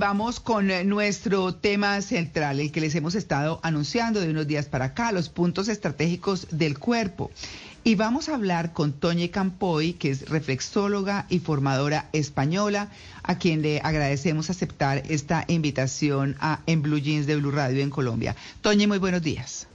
[0.00, 4.64] Vamos con eh, nuestro tema central, el que les hemos estado anunciando de unos días
[4.64, 7.30] para acá, los puntos estratégicos del cuerpo.
[7.84, 12.88] Y vamos a hablar con Toñe Campoy, que es reflexóloga y formadora española,
[13.22, 17.90] a quien le agradecemos aceptar esta invitación a, en Blue Jeans de Blue Radio en
[17.90, 18.34] Colombia.
[18.62, 19.68] Toñe, muy buenos días.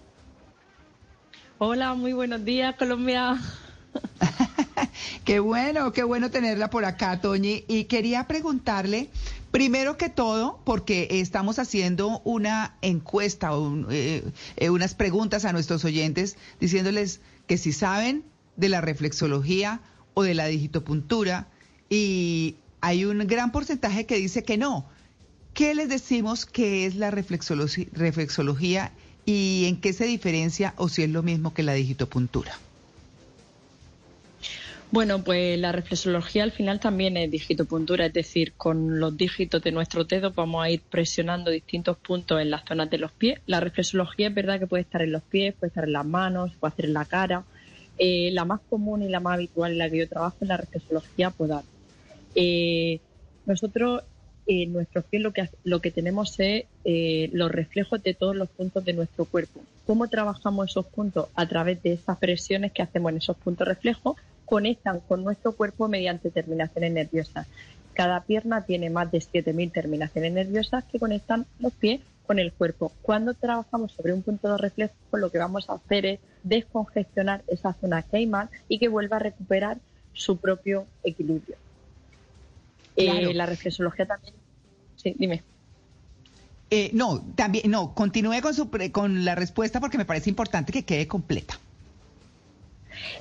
[1.59, 3.39] Hola, muy buenos días, Colombia.
[5.23, 7.63] qué bueno, qué bueno tenerla por acá, Toñi.
[7.67, 9.11] Y quería preguntarle,
[9.55, 14.21] primero que todo, porque estamos haciendo una encuesta o eh,
[14.57, 18.25] eh, unas preguntas a nuestros oyentes diciéndoles que si saben
[18.57, 19.79] de la reflexología
[20.13, 21.47] o de la digitopuntura
[21.89, 24.89] y hay un gran porcentaje que dice que no.
[25.53, 28.91] ¿Qué les decimos que es la reflexología,
[29.25, 32.59] y en qué se diferencia o si es lo mismo que la digitopuntura?
[34.95, 39.73] Bueno, pues la reflexología al final también es digitopuntura, es decir, con los dígitos de
[39.73, 43.41] nuestro dedo vamos a ir presionando distintos puntos en las zonas de los pies.
[43.45, 46.53] La reflexología es verdad que puede estar en los pies, puede estar en las manos,
[46.61, 47.43] puede hacer en la cara.
[47.97, 50.55] Eh, la más común y la más habitual en la que yo trabajo es la
[50.55, 51.65] reflexología podal.
[52.33, 53.01] Eh,
[53.45, 54.01] nosotros
[54.47, 58.47] en nuestros pies lo que, lo que tenemos es eh, los reflejos de todos los
[58.47, 59.59] puntos de nuestro cuerpo.
[59.85, 61.27] ¿Cómo trabajamos esos puntos?
[61.35, 64.15] A través de esas presiones que hacemos en esos puntos reflejos
[64.45, 67.47] conectan con nuestro cuerpo mediante terminaciones nerviosas.
[67.93, 72.91] Cada pierna tiene más de 7.000 terminaciones nerviosas que conectan los pies con el cuerpo.
[73.01, 77.73] Cuando trabajamos sobre un punto de reflejo, lo que vamos a hacer es descongestionar esa
[77.73, 78.29] zona que
[78.67, 79.77] y que vuelva a recuperar
[80.13, 81.55] su propio equilibrio.
[82.95, 84.33] Eh, la reflexología también.
[84.95, 85.43] Sí, dime.
[86.69, 90.83] Eh, no, también, no, continúe con, su, con la respuesta porque me parece importante que
[90.83, 91.59] quede completa.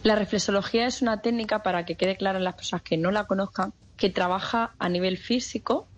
[0.02, 3.24] La reflexología es una técnica para que quede claro a las personas que no la
[3.24, 5.88] conozcan, que trabaja a nivel físico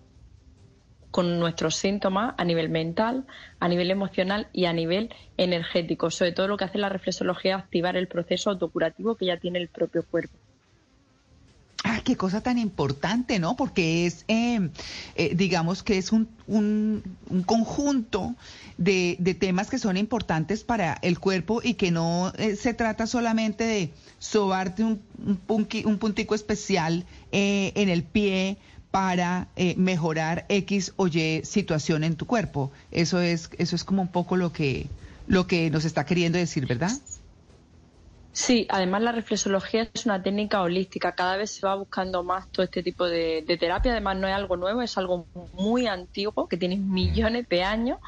[1.10, 3.26] con nuestros síntomas, a nivel mental,
[3.58, 6.10] a nivel emocional y a nivel energético.
[6.10, 9.58] Sobre todo lo que hace la reflexología es activar el proceso autocurativo que ya tiene
[9.58, 10.36] el propio cuerpo.
[11.84, 13.54] Ah, qué cosa tan importante, ¿no?
[13.56, 14.70] Porque es, em,
[15.14, 17.02] eh, digamos que es un, un,
[17.44, 18.34] conjunto
[18.78, 23.06] de, de, temas que son importantes para el cuerpo y que no eh, se trata
[23.06, 25.00] solamente de sobarte un,
[25.48, 28.58] un, un puntico especial eh, en el pie
[28.90, 32.72] para mejorar X o Y situación en tu cuerpo.
[32.90, 34.86] Eso es, eso es como un poco lo que,
[35.26, 36.92] lo que nos está queriendo decir, ¿verdad?
[38.36, 41.12] Sí, además la reflexología es una técnica holística.
[41.12, 43.92] Cada vez se va buscando más todo este tipo de, terapia.
[43.92, 47.98] Además no es algo nuevo, es algo muy antiguo que tiene millones de años.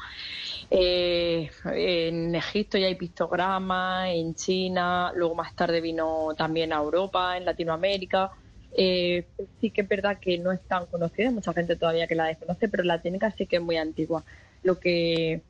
[0.69, 7.35] Eh, en Egipto ya hay pictogramas, en China, luego más tarde vino también a Europa,
[7.35, 8.29] en Latinoamérica.
[8.77, 9.25] Eh,
[9.59, 12.67] sí que es verdad que no es tan conocida, mucha gente todavía que la desconoce,
[12.67, 14.23] pero la técnica sí que es muy antigua.
[14.61, 15.41] Lo que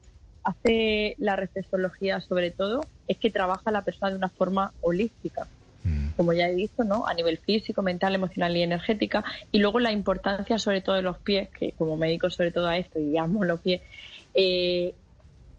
[0.44, 5.48] hace la reflexología sobre todo es que trabaja la persona de una forma holística,
[5.84, 6.10] mm.
[6.16, 7.06] como ya he dicho, ¿no?
[7.08, 9.24] A nivel físico, mental, emocional y energética.
[9.52, 12.78] Y luego la importancia sobre todo de los pies, que como médico sobre todo a
[12.78, 13.82] esto y amo los pies,
[14.34, 14.94] eh,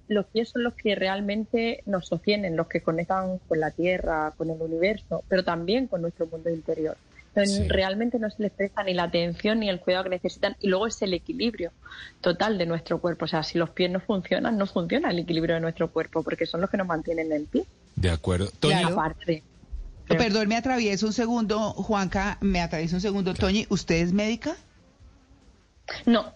[0.09, 4.51] los pies son los que realmente nos sostienen, los que conectan con la tierra, con
[4.51, 6.97] el universo, pero también con nuestro mundo interior.
[7.35, 10.57] Realmente no se les presta ni la atención ni el cuidado que necesitan.
[10.61, 11.73] Y luego es el equilibrio
[12.21, 13.25] total de nuestro cuerpo.
[13.27, 16.47] O sea, si los pies no funcionan, no funciona el equilibrio de nuestro cuerpo, porque
[16.47, 17.67] son los que nos mantienen en pie.
[17.97, 18.51] De acuerdo.
[18.59, 19.43] Toñi, Aparte.
[20.07, 23.33] Perdón, me atravieso un segundo, Juanca, me atravieso un segundo.
[23.33, 24.57] Toñi, ¿usted es médica?
[26.07, 26.33] No.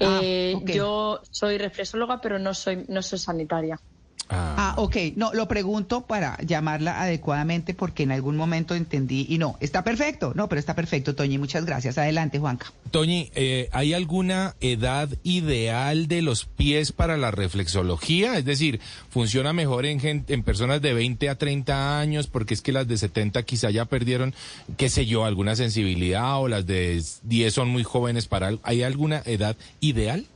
[0.00, 3.80] Ah, eh, yo soy reflexóloga, pero no soy, no soy sanitaria.
[4.28, 4.74] Ah.
[4.74, 4.74] ah.
[4.80, 4.96] ok.
[5.16, 10.32] No, lo pregunto para llamarla adecuadamente porque en algún momento entendí y no, está perfecto.
[10.34, 11.38] No, pero está perfecto, Toñi.
[11.38, 11.98] Muchas gracias.
[11.98, 12.72] Adelante, Juanca.
[12.90, 18.38] Toñi, eh, ¿hay alguna edad ideal de los pies para la reflexología?
[18.38, 22.62] Es decir, ¿funciona mejor en, gente, en personas de 20 a 30 años porque es
[22.62, 24.34] que las de 70 quizá ya perdieron,
[24.76, 28.52] qué sé yo, alguna sensibilidad o las de 10 son muy jóvenes para...
[28.62, 30.26] ¿Hay alguna edad ideal?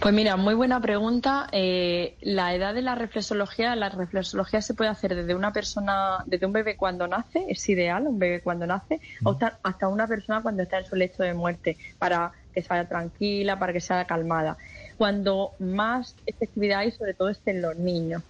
[0.00, 1.46] Pues mira, muy buena pregunta.
[1.52, 6.46] Eh, la edad de la reflexología, la reflexología se puede hacer desde una persona, desde
[6.46, 10.62] un bebé cuando nace, es ideal, un bebé cuando nace, hasta, hasta una persona cuando
[10.62, 14.56] está en su lecho de muerte, para que se vaya tranquila, para que sea calmada.
[14.98, 18.22] Cuando más efectividad hay, sobre todo, es en los niños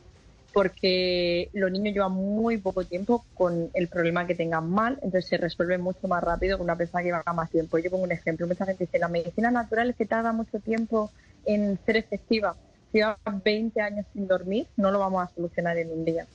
[0.55, 5.37] porque los niños llevan muy poco tiempo con el problema que tengan mal, entonces se
[5.37, 7.77] resuelve mucho más rápido que una persona que lleva más tiempo.
[7.79, 11.11] Yo pongo un ejemplo, mucha gente dice, la medicina natural es que tarda mucho tiempo
[11.45, 12.55] en ser efectiva.
[12.93, 16.27] Si llevas 20 años sin dormir, no lo vamos a solucionar en un día.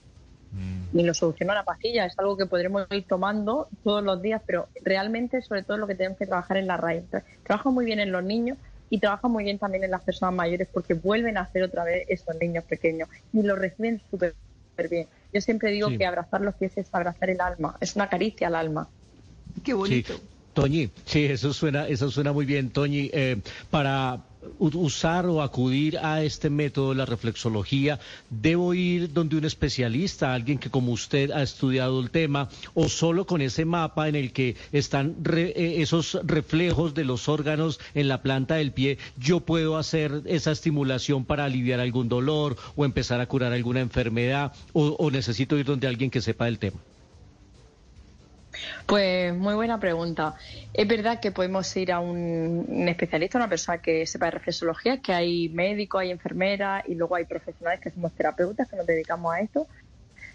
[0.51, 0.97] Mm.
[0.97, 4.67] ni lo soluciona la pastilla, es algo que podremos ir tomando todos los días, pero
[4.83, 7.03] realmente sobre todo lo que tenemos que trabajar en la raíz.
[7.43, 8.57] Trabaja muy bien en los niños
[8.89, 12.05] y trabaja muy bien también en las personas mayores porque vuelven a hacer otra vez
[12.07, 14.35] esos niños pequeños y lo reciben súper
[14.89, 15.07] bien.
[15.33, 18.55] Yo siempre digo que abrazar los pies es abrazar el alma, es una caricia al
[18.55, 18.89] alma.
[19.63, 20.19] Qué bonito.
[20.53, 23.09] Toñi, sí, eso suena, eso suena muy bien, Toñi.
[23.13, 23.37] Eh,
[23.69, 24.19] para
[24.59, 27.99] usar o acudir a este método, la reflexología,
[28.29, 33.25] debo ir donde un especialista, alguien que como usted ha estudiado el tema, o solo
[33.25, 38.21] con ese mapa en el que están eh, esos reflejos de los órganos en la
[38.21, 43.27] planta del pie, yo puedo hacer esa estimulación para aliviar algún dolor o empezar a
[43.27, 46.79] curar alguna enfermedad, o necesito ir donde alguien que sepa del tema.
[48.85, 50.35] Pues muy buena pregunta.
[50.73, 55.13] Es verdad que podemos ir a un, especialista, una persona que sepa de reflexología, que
[55.13, 59.41] hay médicos, hay enfermeras y luego hay profesionales que somos terapeutas que nos dedicamos a
[59.41, 59.67] esto.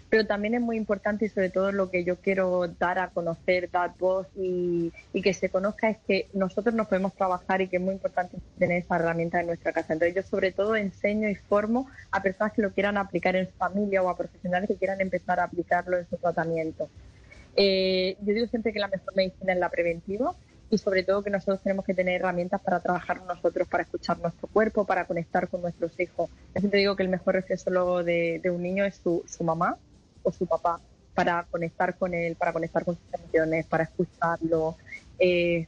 [0.07, 3.69] Pero también es muy importante y sobre todo lo que yo quiero dar a conocer,
[3.71, 7.81] dar voz y, que se conozca es que nosotros nos podemos trabajar y que es
[7.81, 9.93] muy importante tener esa herramienta en nuestra casa.
[9.93, 13.53] Entonces yo sobre todo enseño y formo a personas que lo quieran aplicar en su
[13.53, 16.87] familia o a profesionales que quieran empezar a aplicarlo en su tratamiento.
[17.55, 20.35] Eh, yo digo siempre que la mejor medicina es la preventiva
[20.69, 24.47] y sobre todo que nosotros tenemos que tener herramientas para trabajar nosotros, para escuchar nuestro
[24.47, 26.29] cuerpo, para conectar con nuestros hijos.
[26.53, 29.77] Yo siempre digo que el mejor reflexólogo de, un niño es su, su mamá
[30.23, 30.81] o su papá
[31.13, 34.75] para conectar con él, para conectar con sus emociones, para escucharlo.
[35.19, 35.67] Eh,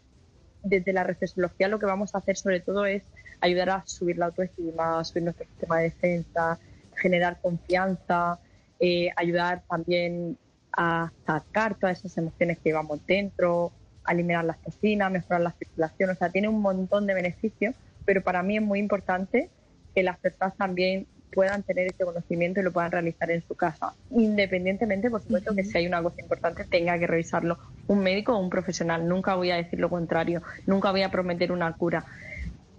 [0.64, 3.04] desde la reflexología lo que vamos a hacer sobre todo es
[3.40, 6.60] ayudar a subir la autoestima, subir nuestro sistema de defensa,
[6.96, 8.40] generar confianza,
[8.80, 10.38] eh, ayudar también
[10.78, 13.72] a sacar todas esas emociones que llevamos dentro,
[14.06, 17.76] a eliminar las toxinas, mejorar la circulación, o sea, tiene un montón de beneficios,
[18.06, 19.50] pero para mí es muy importante
[19.94, 23.94] que las personas también puedan tener ese conocimiento y lo puedan realizar en su casa,
[24.12, 27.58] independientemente, por supuesto, que si hay una cosa importante tenga que revisarlo
[27.88, 29.08] un médico o un profesional.
[29.08, 32.06] Nunca voy a decir lo contrario, nunca voy a prometer una cura.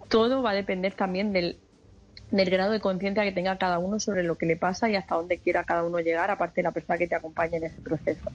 [0.09, 1.59] Todo va a depender también del
[2.31, 5.15] del grado de conciencia que tenga cada uno sobre lo que le pasa y hasta
[5.15, 8.31] dónde quiera cada uno llegar, aparte de la persona que te acompañe en ese proceso.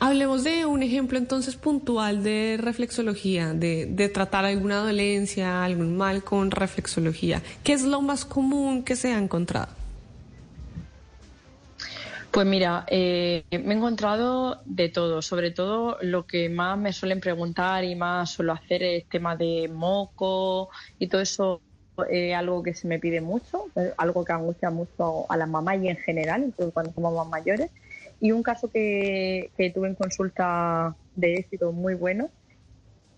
[0.00, 6.24] Hablemos de un ejemplo entonces puntual de reflexología, de, de, tratar alguna dolencia, algún mal
[6.24, 7.40] con reflexología.
[7.62, 9.68] ¿Qué es lo más común que se ha encontrado?
[12.32, 15.20] Pues mira, eh, me he encontrado de todo.
[15.20, 19.70] Sobre todo lo que más me suelen preguntar y más suelo hacer es tema de
[19.72, 21.60] moco y todo eso
[22.08, 23.66] es algo que se me pide mucho,
[23.96, 27.70] algo que angustia mucho a las mamás y en general, incluso cuando somos más mayores.
[28.20, 32.30] Y un caso que, tuve en consulta de éxito muy bueno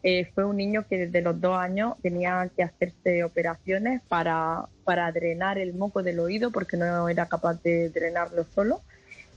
[0.03, 5.11] eh, fue un niño que desde los dos años tenía que hacerse operaciones para, para
[5.13, 8.83] drenar el moco del oído porque no era capaz de drenarlo solo.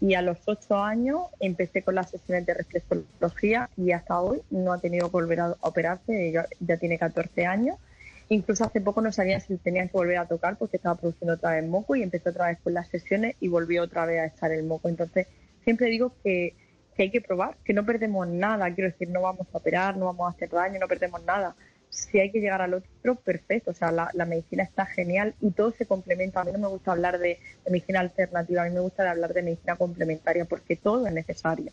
[0.01, 4.73] Y a los ocho años empecé con las sesiones de reflexología y hasta hoy no
[4.73, 7.77] ha tenido que volver a operarse, ya tiene 14 años
[8.29, 11.51] Incluso hace poco no sabía si tenían que volver a tocar porque estaba produciendo otra
[11.51, 14.51] vez moco y empezó otra vez con las sesiones y volvió otra vez a estar
[14.51, 14.89] el moco.
[14.89, 15.27] Entonces,
[15.63, 16.53] siempre digo que,
[16.97, 18.73] hay que probar, que no perdemos nada.
[18.73, 21.55] Quiero decir, no vamos a operar, no vamos a hacer daño, no perdemos nada.
[21.89, 23.71] Si hay que llegar al otro, perfecto.
[23.71, 26.41] O sea, la, medicina está genial y todo se complementa.
[26.41, 29.33] A mí no me gusta hablar de, de medicina alternativa, a mí me gusta hablar
[29.33, 31.71] de medicina complementaria porque todo es necesario.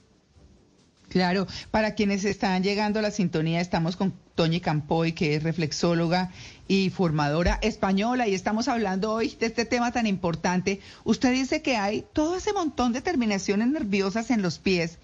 [1.15, 6.33] Claro, para quienes están llegando a la sintonía, estamos con Toñi Campoy, que es reflexóloga
[6.67, 10.81] y formadora española, y estamos hablando hoy de este tema tan importante.
[11.05, 14.99] Usted dice que hay todo ese montón de terminaciones nerviosas en los pies.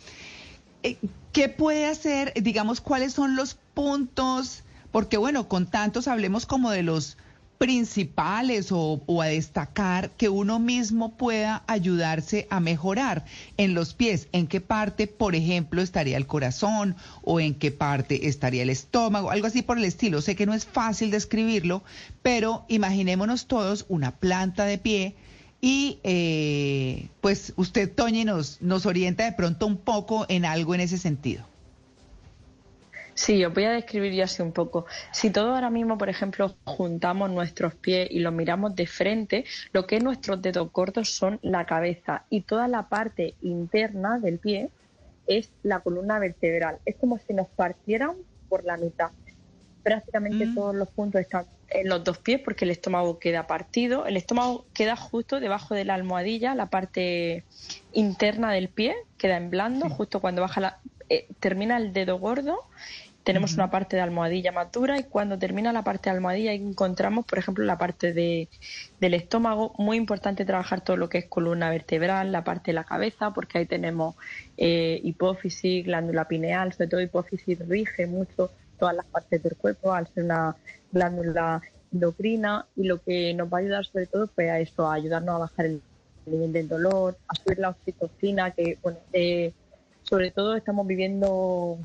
[0.82, 0.96] Eh,
[1.32, 2.32] ¿Qué puede hacer?
[2.42, 4.64] Digamos, ¿cuáles son los puntos?
[4.90, 7.18] Porque bueno, con tantos hablemos como de los
[7.60, 13.26] principales o, a destacar que uno mismo pueda ayudarse a mejorar
[13.58, 14.28] en los pies?
[14.32, 19.30] ¿En qué parte, por ejemplo, estaría el corazón o en qué parte estaría el estómago?
[19.30, 20.22] Algo así por el estilo.
[20.22, 21.82] Sé que no es fácil describirlo,
[22.22, 25.14] pero imaginémonos todos una planta de pie.
[25.60, 30.80] Y eh, pues usted, Toñi, nos, nos orienta de pronto un poco en algo en
[30.80, 31.49] ese sentido.
[33.20, 34.86] Sí, os voy a describir ya así un poco.
[35.12, 39.86] Si todos ahora mismo, por ejemplo, juntamos nuestros pies y los miramos de frente, lo
[39.86, 44.70] que es nuestros dedos cortos son la cabeza y toda la parte interna del pie
[45.26, 46.78] es la columna vertebral.
[46.86, 48.12] Es como si nos partieran
[48.48, 49.10] por la mitad.
[49.82, 50.54] Prácticamente mm.
[50.54, 54.06] todos los puntos están en los dos pies porque el estómago queda partido.
[54.06, 57.44] El estómago queda justo debajo de la almohadilla, la parte
[57.92, 60.78] interna del pie queda en blando, justo cuando baja la,
[61.10, 62.60] eh, termina el dedo gordo
[63.24, 67.38] tenemos una parte de almohadilla matura y cuando termina la parte de almohadilla encontramos, por
[67.38, 68.48] ejemplo, la parte de,
[69.00, 69.74] del estómago.
[69.78, 73.58] Muy importante trabajar todo lo que es columna vertebral, la parte de la cabeza, porque
[73.58, 74.16] ahí tenemos
[74.56, 80.08] eh, hipófisis, glándula pineal, sobre todo hipófisis rige mucho todas las partes del cuerpo al
[80.08, 80.56] ser una
[80.90, 81.60] glándula
[81.92, 85.34] endocrina y lo que nos va a ayudar sobre todo pues a eso, a ayudarnos
[85.34, 85.82] a bajar el
[86.26, 89.52] nivel del dolor, a subir la oxitocina, que bueno, eh,
[90.02, 91.78] sobre todo estamos viviendo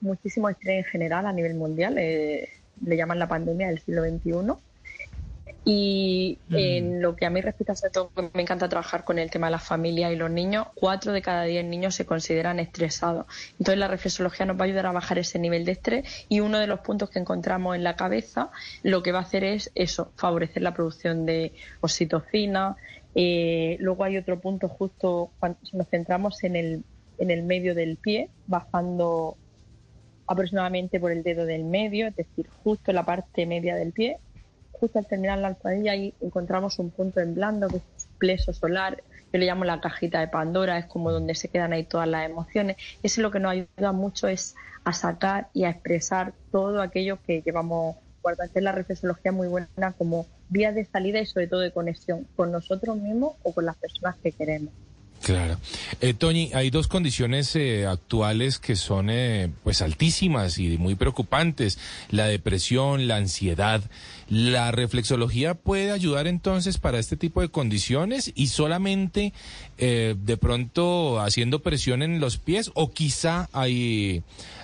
[0.00, 2.48] muchísimo estrés en general a nivel mundial, eh,
[2.84, 4.54] le llaman la pandemia del siglo XXI.
[5.64, 6.56] Y mm.
[6.56, 9.50] en lo que a mí respecta, sobre todo, me encanta trabajar con el tema de
[9.50, 10.68] la familia y los niños.
[10.74, 13.26] Cuatro de cada diez niños se consideran estresados.
[13.58, 16.26] Entonces, la reflexología nos va a ayudar a bajar ese nivel de estrés.
[16.30, 18.50] Y uno de los puntos que encontramos en la cabeza,
[18.82, 22.76] lo que va a hacer es eso, favorecer la producción de oxitocina.
[23.14, 26.84] Eh, luego hay otro punto justo cuando nos centramos en el,
[27.18, 29.36] en el medio del pie, bajando
[30.28, 34.18] aproximadamente por el dedo del medio, es decir, justo en la parte media del pie.
[34.72, 39.02] Justo al terminar la almohadilla ahí encontramos un punto en blando que es pleso solar,
[39.32, 42.28] yo le llamo la cajita de Pandora, es como donde se quedan ahí todas las
[42.28, 42.76] emociones.
[43.02, 44.54] Eso lo que nos ayuda mucho es
[44.84, 48.52] a sacar y a expresar todo aquello que llevamos guardando.
[48.54, 52.52] Es la reflexología muy buena como vía de salida y sobre todo de conexión con
[52.52, 54.72] nosotros mismos o con las personas que queremos.
[55.28, 55.58] Claro.
[56.00, 61.78] Eh, Toñi, hay dos condiciones eh, actuales que son eh, pues altísimas y muy preocupantes,
[62.08, 63.82] la depresión, la ansiedad.
[64.30, 69.34] ¿La reflexología puede ayudar entonces para este tipo de condiciones y solamente
[69.76, 74.22] eh, de pronto haciendo presión en los pies o quizá hay,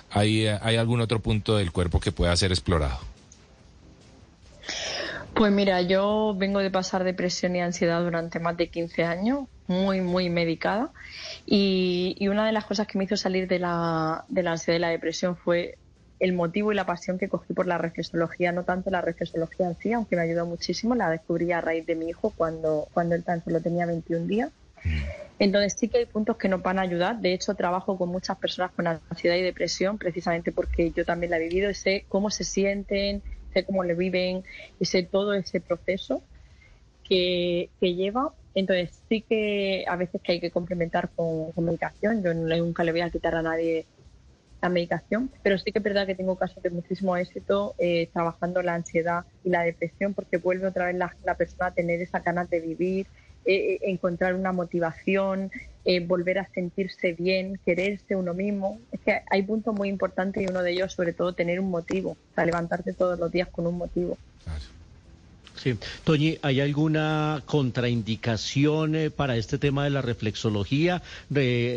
[0.09, 2.97] hay, algún otro punto del cuerpo que pueda ser explorado?
[5.35, 10.01] Pues mira, yo vengo de pasar depresión y ansiedad durante más de 15 años, muy,
[10.01, 10.91] muy medicada.
[11.45, 14.81] Y, una de las cosas que me hizo salir de la, de la ansiedad y
[14.81, 15.77] la depresión fue
[16.19, 19.77] el motivo y la pasión que cogí por la reflexología, no tanto la reflexología en
[19.77, 23.23] sí, aunque me ayudó muchísimo, la descubrí a raíz de mi hijo cuando, cuando él
[23.23, 24.51] tan solo tenía 21 días.
[25.37, 27.19] Entonces sí que hay puntos que nos van a ayudar.
[27.19, 31.37] De hecho, trabajo con muchas personas con ansiedad y depresión precisamente porque yo también la
[31.37, 33.21] he vivido y sé cómo se sienten,
[33.53, 34.43] sé cómo le viven
[34.79, 36.21] y sé todo ese proceso
[37.03, 38.33] que, lleva.
[38.55, 42.23] Entonces sí que a veces que hay que complementar con, medicación.
[42.23, 43.85] Yo nunca le voy a quitar a nadie
[44.61, 48.63] la medicación, pero sí que es verdad que tengo casos de muchísimo éxito eh, trabajando
[48.63, 52.21] la ansiedad y la depresión porque vuelve otra vez la, la persona a tener esa
[52.21, 53.05] ganas de vivir,
[53.45, 55.51] eh, eh, encontrar una motivación,
[55.83, 58.79] eh, volver a sentirse bien, quererse uno mismo.
[58.91, 62.11] Es que hay puntos muy importantes y uno de ellos, sobre todo, tener un motivo,
[62.11, 64.17] o sea, levantarte todos los días con un motivo.
[65.61, 65.75] Sí.
[66.03, 71.01] Toñi, ¿hay alguna contraindicación eh, para este tema de la reflexología?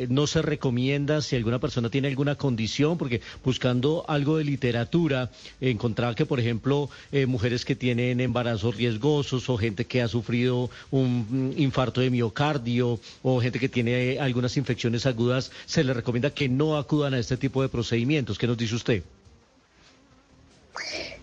[0.08, 2.98] ¿No se recomienda si alguna persona tiene alguna condición?
[2.98, 5.30] Porque buscando algo de literatura,
[5.60, 10.70] encontraba que, por ejemplo, eh, mujeres que tienen embarazos riesgosos o gente que ha sufrido
[10.90, 16.30] un mm, infarto de miocardio o gente que tiene algunas infecciones agudas, se les recomienda
[16.30, 18.38] que no acudan a este tipo de procedimientos.
[18.38, 19.02] ¿Qué nos dice usted?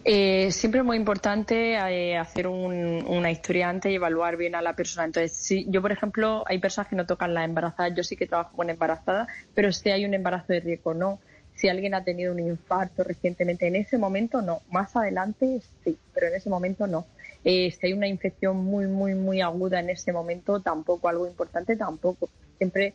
[0.08, 4.76] Eh, siempre es muy importante eh, hacer una historia antes y evaluar bien a la
[4.76, 5.04] persona.
[5.06, 8.28] Entonces, si yo, por ejemplo, hay personas que no tocan las embarazadas, yo sí que
[8.28, 11.20] trabajo con embarazadas, pero si hay un embarazo de riesgo, no.
[11.56, 14.62] Si alguien ha tenido un infarto recientemente, en ese momento no.
[14.70, 17.08] Más adelante sí, pero en ese momento no.
[17.44, 21.10] Eh, si hay una infección muy, muy, muy aguda en ese momento, tampoco.
[21.10, 22.30] Algo importante, tampoco.
[22.60, 22.94] Siempre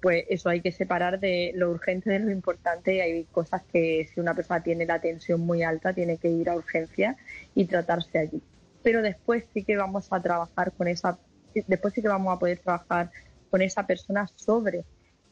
[0.00, 3.02] pues eso hay que separar de lo urgente de lo importante.
[3.02, 6.56] Hay cosas que si una persona tiene la tensión muy alta, tiene que ir a
[6.56, 7.16] urgencia
[7.54, 8.42] y tratarse allí.
[8.82, 11.18] Pero después sí que vamos a trabajar con esa,
[11.66, 13.10] después sí que vamos a poder trabajar
[13.50, 14.84] con esa persona sobre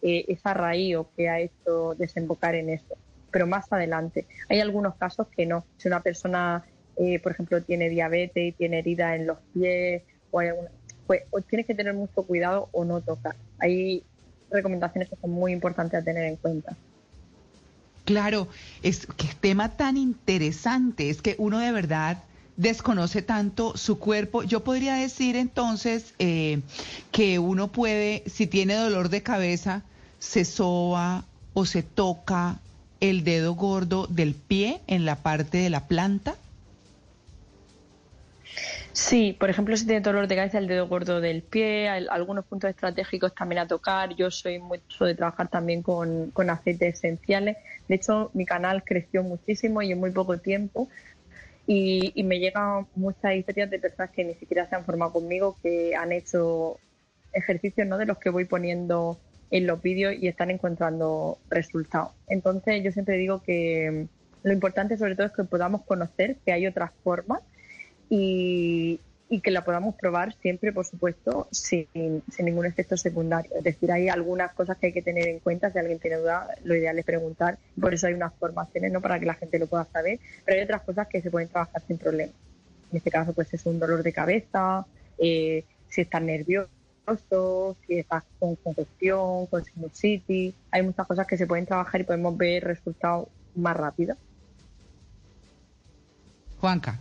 [0.03, 2.97] eh, esa raíz o que ha hecho desembocar en eso.
[3.31, 4.27] Pero más adelante.
[4.49, 5.65] Hay algunos casos que no.
[5.77, 6.65] Si una persona,
[6.97, 10.71] eh, por ejemplo, tiene diabetes y tiene herida en los pies o hay alguna,
[11.07, 13.35] pues o tienes que tener mucho cuidado o no tocar.
[13.59, 14.05] Hay
[14.51, 16.77] recomendaciones que son muy importantes a tener en cuenta.
[18.05, 18.49] Claro,
[18.83, 22.19] es que tema tan interesante, es que uno de verdad
[22.57, 24.43] desconoce tanto su cuerpo.
[24.43, 26.61] Yo podría decir entonces eh,
[27.13, 29.83] que uno puede, si tiene dolor de cabeza,
[30.19, 31.25] se soba
[31.55, 32.59] o se toca
[33.01, 36.35] el dedo gordo del pie en la parte de la planta.
[38.99, 42.69] Sí, por ejemplo, si tiene dolor de cabeza, el dedo gordo del pie, algunos puntos
[42.69, 44.17] estratégicos también a tocar.
[44.17, 47.57] Yo soy mucho de trabajar también con, aceites esenciales.
[47.87, 50.89] De hecho, mi canal creció muchísimo y en muy poco tiempo.
[51.65, 55.95] Y, me llegan muchas historias de personas que ni siquiera se han formado conmigo, que
[55.95, 56.79] han hecho
[57.33, 57.99] ejercicios ¿no?
[57.99, 59.17] de los que voy poniendo
[59.53, 62.11] en los vídeos y están encontrando resultados.
[62.27, 64.09] Entonces yo siempre digo que
[64.43, 67.43] lo importante sobre todo es que podamos conocer que hay otras formas
[68.09, 73.51] y, y que la podamos probar siempre, por supuesto, sin, sin, ningún efecto secundario.
[73.57, 75.71] Es decir, hay algunas cosas que hay que tener en cuenta.
[75.71, 77.59] Si alguien tiene duda, lo ideal es preguntar.
[77.79, 79.01] Por eso hay unas formaciones, ¿no?
[79.01, 80.19] Para que la gente lo pueda saber.
[80.45, 82.33] Pero hay otras cosas que se pueden trabajar sin problema.
[82.91, 84.87] En este caso, pues es un dolor de cabeza,
[85.19, 90.55] eh, si estás nervioso, si estás con congestión, con sinusitis.
[90.71, 94.17] Hay muchas cosas que se pueden trabajar y podemos ver resultados más rápidos.
[96.61, 97.01] Juanca.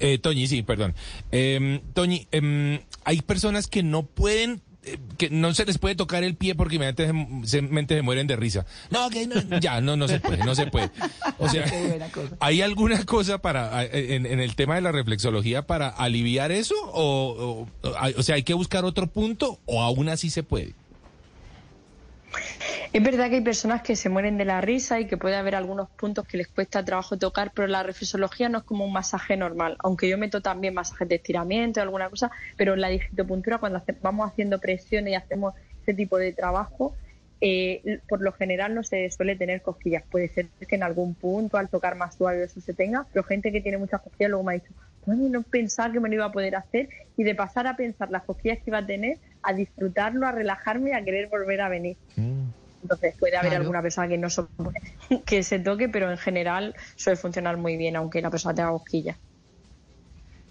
[0.00, 0.94] Eh, Toñi, sí, perdón.
[1.32, 6.24] Eh, Toñi, eh, hay personas que no pueden, eh, que no se les puede tocar
[6.24, 8.66] el pie porque inmediatamente se, se mueren de risa.
[8.90, 10.90] No, que no, ya, no, no se puede, no se puede.
[11.38, 11.64] O sea,
[12.40, 16.74] ¿hay alguna cosa para, en, en, el tema de la reflexología para aliviar eso?
[16.92, 20.74] O, o, o sea, ¿hay que buscar otro punto o aún así se puede?
[22.94, 25.56] Es verdad que hay personas que se mueren de la risa y que puede haber
[25.56, 29.36] algunos puntos que les cuesta trabajo tocar, pero la reflexología no es como un masaje
[29.36, 33.82] normal, aunque yo meto también masajes de estiramiento alguna cosa, pero en la digitopuntura cuando
[34.00, 36.94] vamos haciendo presión y hacemos ese tipo de trabajo,
[37.40, 40.04] eh, por lo general no se suele tener cosquillas.
[40.08, 43.50] Puede ser que en algún punto al tocar más suave eso se tenga, pero gente
[43.50, 44.72] que tiene muchas cosquillas luego me ha dicho,
[45.04, 48.12] bueno, no pensar que me lo iba a poder hacer y de pasar a pensar
[48.12, 51.68] las cosquillas que iba a tener, a disfrutarlo, a relajarme y a querer volver a
[51.68, 51.96] venir.
[52.14, 52.62] Mm.
[52.84, 54.28] Entonces puede haber alguna persona que no
[55.26, 59.16] que se toque, pero en general suele funcionar muy bien, aunque la persona tenga cosquillas.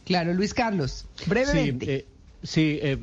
[0.03, 1.85] Claro, Luis Carlos, brevemente.
[1.85, 2.07] Sí, eh,
[2.41, 2.97] sí eh,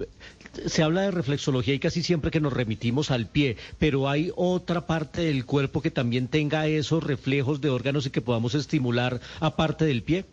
[0.66, 4.86] se habla de reflexología y casi siempre que nos remitimos al pie, pero hay otra
[4.86, 9.84] parte del cuerpo que también tenga esos reflejos de órganos y que podamos estimular aparte
[9.84, 10.24] del pie.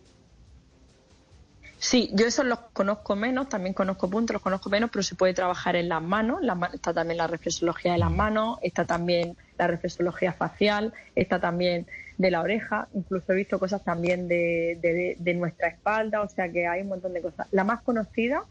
[1.80, 5.32] Sí, yo esos los conozco menos, también conozco puntos, los conozco menos, pero se puede
[5.32, 6.40] trabajar en las manos,
[6.74, 12.32] está también la reflexología de las manos, está también la reflexología facial, está también de
[12.32, 16.82] la oreja, incluso he visto cosas también de, de, nuestra espalda, o sea que hay
[16.82, 17.46] un montón de cosas.
[17.52, 18.42] La más conocida,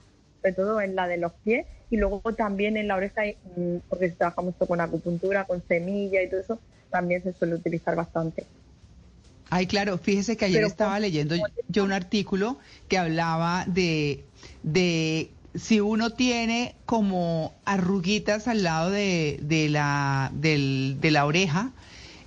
[0.42, 3.24] sobre todo, es la de los pies y luego también en la oreja,
[3.58, 7.56] mm, porque se trabaja mucho con acupuntura, con semilla y todo eso, también se suele
[7.56, 8.46] utilizar bastante.
[9.50, 11.36] Ay, claro, fíjese que ayer estaba leyendo
[11.68, 14.26] yo un artículo que hablaba de,
[14.64, 21.72] de si uno tiene como arruguitas al lado de, de la, del, de la oreja,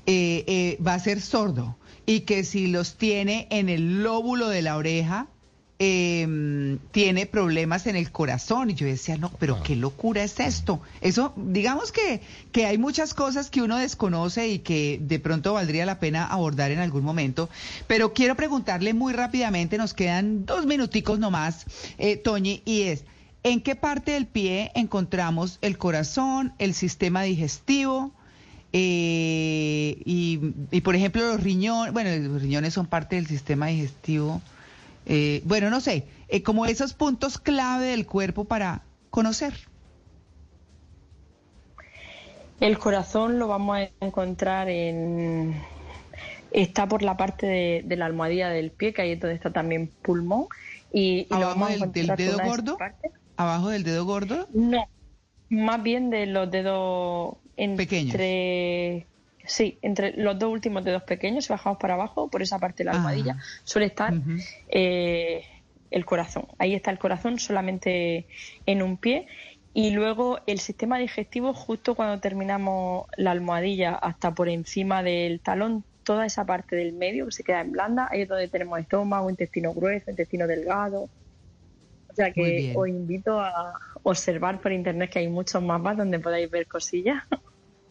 [0.06, 1.76] eh, eh, va a ser sordo.
[2.06, 5.28] Y que si los tiene en el lóbulo de la oreja,
[5.82, 8.68] eh, tiene problemas en el corazón.
[8.68, 10.80] Y yo decía, no, pero qué locura es esto.
[11.00, 12.20] Eso, digamos que,
[12.52, 16.70] que hay muchas cosas que uno desconoce y que de pronto valdría la pena abordar
[16.70, 17.48] en algún momento.
[17.86, 21.64] Pero quiero preguntarle muy rápidamente, nos quedan dos minuticos nomás,
[21.96, 23.04] eh, Toñi, y es,
[23.42, 28.12] ¿en qué parte del pie encontramos el corazón, el sistema digestivo?
[28.74, 30.40] Eh, y,
[30.70, 34.42] y, por ejemplo, los riñones, bueno, los riñones son parte del sistema digestivo.
[35.06, 39.54] Eh, bueno, no sé, eh, como esos puntos clave del cuerpo para conocer.
[42.60, 45.54] El corazón lo vamos a encontrar en...
[46.52, 49.90] Está por la parte de, la almohadilla del pie, que ahí es donde está también
[50.02, 50.46] pulmón.
[50.92, 52.78] Y, ¿Abajo lo vamos del, del dedo gordo?
[53.36, 54.48] ¿Abajo del dedo gordo?
[54.52, 54.84] No,
[55.48, 57.86] más bien de los dedos entre...
[57.86, 58.16] pequeños.
[59.50, 62.84] Sí, entre los dos últimos dedos pequeños, si bajamos para abajo, por esa parte de
[62.84, 63.42] la almohadilla, ah.
[63.64, 64.14] suele estar
[64.68, 65.42] eh,
[65.90, 66.46] el corazón.
[66.58, 68.28] Ahí está el corazón solamente
[68.64, 69.26] en un pie.
[69.74, 75.82] Y luego el sistema digestivo, justo cuando terminamos la almohadilla hasta por encima del talón,
[76.04, 79.30] toda esa parte del medio que se queda en blanda, ahí es donde tenemos estómago,
[79.30, 81.08] intestino grueso, intestino delgado.
[82.08, 86.48] O sea que os invito a observar por internet que hay muchos mapas donde podáis
[86.48, 87.24] ver cosillas.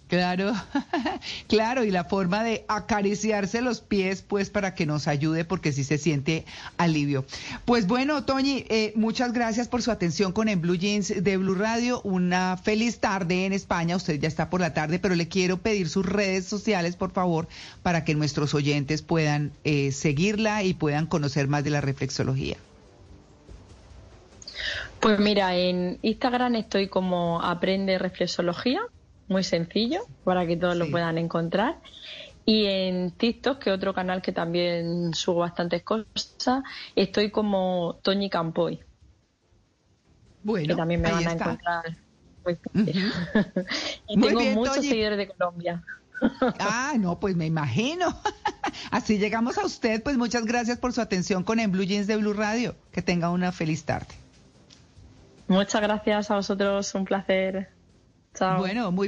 [0.09, 0.53] Claro,
[1.47, 5.83] claro, y la forma de acariciarse los pies, pues para que nos ayude, porque sí
[5.83, 6.45] se siente
[6.77, 7.25] alivio.
[7.65, 11.53] Pues bueno, Toñi, eh, muchas gracias por su atención con el Blue Jeans de Blue
[11.53, 12.01] Radio.
[12.01, 15.87] Una feliz tarde en España, usted ya está por la tarde, pero le quiero pedir
[15.89, 17.47] sus redes sociales, por favor,
[17.83, 22.57] para que nuestros oyentes puedan eh, seguirla y puedan conocer más de la reflexología.
[25.01, 28.81] Pues mira, en Instagram estoy como Aprende Reflexología
[29.29, 31.79] muy sencillo para que todos lo puedan encontrar.
[32.45, 36.63] Y en TikTok, que otro canal que también subo bastantes cosas,
[36.95, 38.79] estoy como Toñi Campoy.
[40.43, 41.83] Bueno, que también me van a encontrar.
[44.07, 45.83] y tengo muchos seguidores de Colombia.
[46.59, 48.13] Ah, no, pues me imagino.
[48.91, 50.03] Así llegamos a usted.
[50.03, 52.75] Pues muchas gracias por su atención con En Blue Jeans de Blue Radio.
[52.91, 54.13] Que tenga una feliz tarde.
[55.47, 56.93] Muchas gracias a vosotros.
[56.93, 57.69] Un placer.
[58.33, 58.59] Chao.
[58.59, 59.07] Bueno, muy